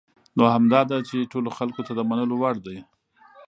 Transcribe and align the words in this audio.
نو 0.37 0.43
همدا 0.53 0.81
ده 0.89 0.97
چې 1.09 1.29
ټولو 1.31 1.49
خلکو 1.57 1.81
ته 1.87 1.91
د 1.95 1.99
منلو 2.09 2.35
وړ 2.37 2.55
دي. 2.65 2.77